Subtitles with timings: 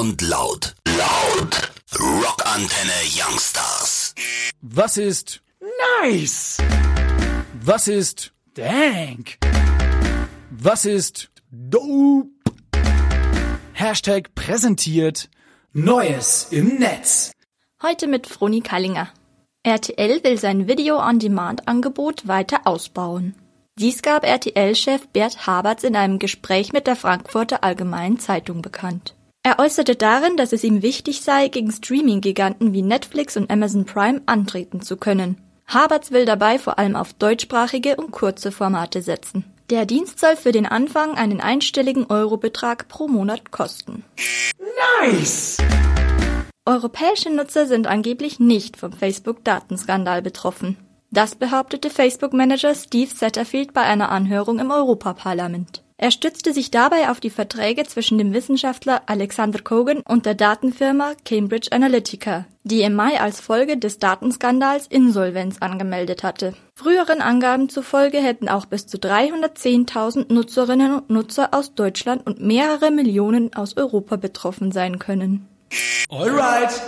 [0.00, 0.74] und laut.
[0.86, 1.72] Laut.
[1.94, 4.14] Rockantenne Youngstars.
[4.62, 5.42] Was ist
[6.00, 6.56] Nice!
[7.62, 9.36] Was ist Dank!
[10.50, 12.30] Was ist Dope!
[13.74, 15.28] Hashtag präsentiert
[15.74, 17.32] Neues im Netz.
[17.82, 19.10] Heute mit Froni Kallinger.
[19.64, 23.34] RTL will sein Video-on-Demand-Angebot weiter ausbauen.
[23.78, 29.14] Dies gab RTL-Chef Bert Haberts in einem Gespräch mit der Frankfurter Allgemeinen Zeitung bekannt.
[29.42, 34.20] Er äußerte darin, dass es ihm wichtig sei, gegen Streaming-Giganten wie Netflix und Amazon Prime
[34.26, 35.38] antreten zu können.
[35.66, 39.44] Haberts will dabei vor allem auf deutschsprachige und kurze Formate setzen.
[39.70, 44.04] Der Dienst soll für den Anfang einen einstelligen Eurobetrag pro Monat kosten.
[45.00, 45.56] Nice!
[46.66, 50.76] Europäische Nutzer sind angeblich nicht vom Facebook-Datenskandal betroffen.
[51.10, 55.82] Das behauptete Facebook-Manager Steve Satterfield bei einer Anhörung im Europaparlament.
[56.02, 61.12] Er stützte sich dabei auf die Verträge zwischen dem Wissenschaftler Alexander Kogan und der Datenfirma
[61.26, 66.54] Cambridge Analytica, die im Mai als Folge des Datenskandals Insolvenz angemeldet hatte.
[66.74, 72.90] Früheren Angaben zufolge hätten auch bis zu 310.000 Nutzerinnen und Nutzer aus Deutschland und mehrere
[72.90, 75.46] Millionen aus Europa betroffen sein können.
[76.08, 76.80] Alright!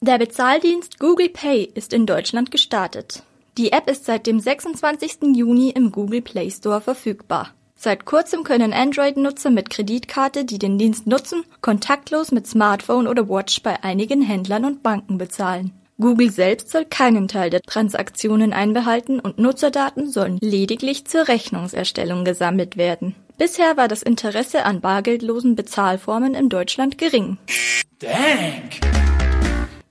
[0.00, 3.24] Der Bezahldienst Google Pay ist in Deutschland gestartet.
[3.58, 5.36] Die App ist seit dem 26.
[5.36, 7.52] Juni im Google Play Store verfügbar.
[7.84, 13.62] Seit kurzem können Android-Nutzer mit Kreditkarte, die den Dienst nutzen, kontaktlos mit Smartphone oder Watch
[13.62, 15.70] bei einigen Händlern und Banken bezahlen.
[16.00, 22.78] Google selbst soll keinen Teil der Transaktionen einbehalten und Nutzerdaten sollen lediglich zur Rechnungserstellung gesammelt
[22.78, 23.14] werden.
[23.36, 27.36] Bisher war das Interesse an bargeldlosen Bezahlformen in Deutschland gering.
[27.98, 28.80] Dank!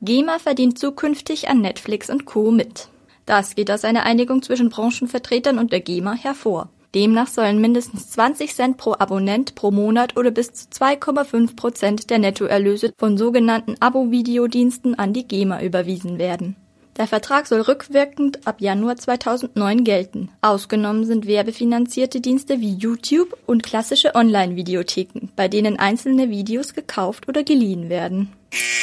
[0.00, 2.52] GEMA verdient zukünftig an Netflix und Co.
[2.52, 2.88] mit.
[3.26, 6.70] Das geht aus einer Einigung zwischen Branchenvertretern und der GEMA hervor.
[6.94, 12.18] Demnach sollen mindestens 20 Cent pro Abonnent pro Monat oder bis zu 2,5 Prozent der
[12.18, 16.56] Nettoerlöse von sogenannten Abo-Videodiensten an die GEMA überwiesen werden.
[16.98, 20.28] Der Vertrag soll rückwirkend ab Januar 2009 gelten.
[20.42, 27.44] Ausgenommen sind werbefinanzierte Dienste wie YouTube und klassische Online-Videotheken, bei denen einzelne Videos gekauft oder
[27.44, 28.30] geliehen werden.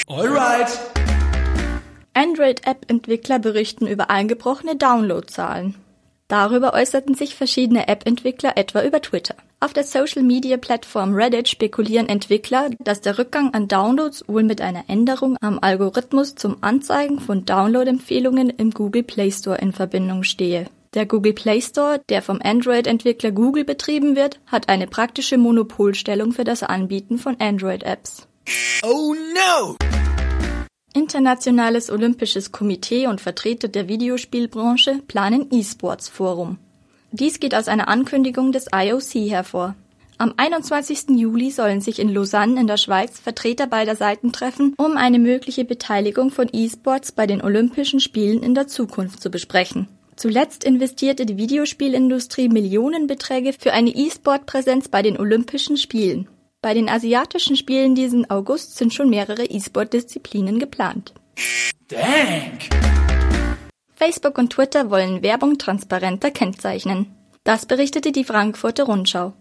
[0.07, 0.79] Alright!
[2.16, 5.75] Android-App-Entwickler berichten über eingebrochene Downloadzahlen.
[6.29, 9.34] Darüber äußerten sich verschiedene App-Entwickler etwa über Twitter.
[9.59, 15.38] Auf der Social-Media-Plattform Reddit spekulieren Entwickler, dass der Rückgang an Downloads wohl mit einer Änderung
[15.41, 20.68] am Algorithmus zum Anzeigen von Download-Empfehlungen im Google Play Store in Verbindung stehe.
[20.94, 26.44] Der Google Play Store, der vom Android-Entwickler Google betrieben wird, hat eine praktische Monopolstellung für
[26.44, 28.28] das Anbieten von Android-Apps.
[28.84, 29.88] Oh no!
[30.94, 36.57] Internationales Olympisches Komitee und Vertreter der Videospielbranche planen E-Sports Forum.
[37.11, 39.75] Dies geht aus einer Ankündigung des IOC hervor.
[40.17, 41.11] Am 21.
[41.11, 45.63] Juli sollen sich in Lausanne in der Schweiz Vertreter beider Seiten treffen, um eine mögliche
[45.63, 49.88] Beteiligung von E-Sports bei den Olympischen Spielen in der Zukunft zu besprechen.
[50.16, 56.27] Zuletzt investierte die Videospielindustrie Millionenbeträge für eine E-Sport-Präsenz bei den Olympischen Spielen.
[56.61, 61.13] Bei den asiatischen Spielen diesen August sind schon mehrere E-Sport-Disziplinen geplant.
[61.87, 62.69] Dank!
[63.95, 67.15] Facebook und Twitter wollen Werbung transparenter kennzeichnen.
[67.45, 69.31] Das berichtete die Frankfurter Rundschau.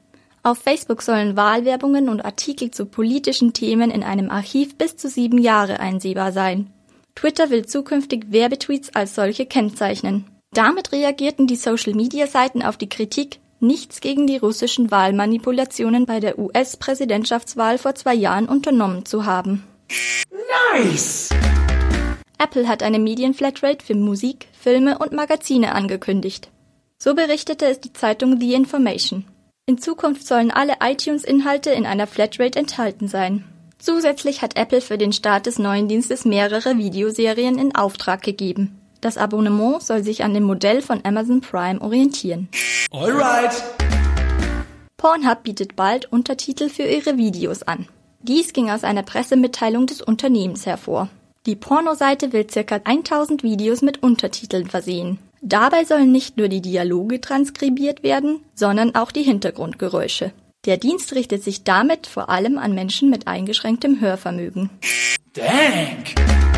[0.44, 5.38] Auf Facebook sollen Wahlwerbungen und Artikel zu politischen Themen in einem Archiv bis zu sieben
[5.38, 6.72] Jahre einsehbar sein.
[7.16, 10.24] Twitter will zukünftig Werbetweets als solche kennzeichnen.
[10.52, 17.78] Damit reagierten die Social-Media-Seiten auf die Kritik, nichts gegen die russischen Wahlmanipulationen bei der US-Präsidentschaftswahl
[17.78, 19.64] vor zwei Jahren unternommen zu haben.
[20.72, 21.30] Nice!
[22.38, 26.50] Apple hat eine Medienflatrate für Musik, Filme und Magazine angekündigt.
[26.98, 29.24] So berichtete es die Zeitung The Information.
[29.66, 33.44] In Zukunft sollen alle iTunes-Inhalte in einer Flatrate enthalten sein.
[33.78, 38.77] Zusätzlich hat Apple für den Start des neuen Dienstes mehrere Videoserien in Auftrag gegeben.
[39.00, 42.48] Das Abonnement soll sich an dem Modell von Amazon Prime orientieren.
[42.90, 43.62] Alright!
[44.96, 47.86] Pornhub bietet bald Untertitel für ihre Videos an.
[48.20, 51.08] Dies ging aus einer Pressemitteilung des Unternehmens hervor.
[51.46, 52.80] Die Pornoseite will ca.
[52.82, 55.18] 1000 Videos mit Untertiteln versehen.
[55.40, 60.32] Dabei sollen nicht nur die Dialoge transkribiert werden, sondern auch die Hintergrundgeräusche.
[60.66, 64.70] Der Dienst richtet sich damit vor allem an Menschen mit eingeschränktem Hörvermögen.
[65.32, 66.57] Dank!